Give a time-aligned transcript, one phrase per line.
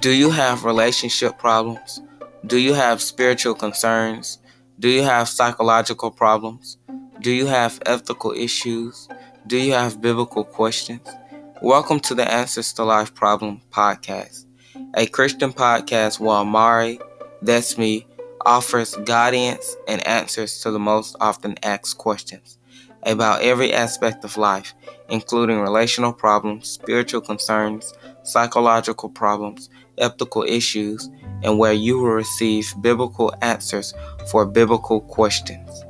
[0.00, 2.00] Do you have relationship problems?
[2.46, 4.38] Do you have spiritual concerns?
[4.78, 6.78] Do you have psychological problems?
[7.20, 9.10] Do you have ethical issues?
[9.46, 11.06] Do you have biblical questions?
[11.60, 14.46] Welcome to the Answers to Life Problem podcast,
[14.94, 16.98] a Christian podcast where Amari,
[17.42, 18.06] that's me,
[18.46, 22.56] offers guidance and answers to the most often asked questions
[23.04, 24.74] about every aspect of life,
[25.08, 31.08] including relational problems, spiritual concerns, psychological problems, ethical issues,
[31.42, 33.94] and where you will receive biblical answers
[34.30, 35.84] for biblical questions.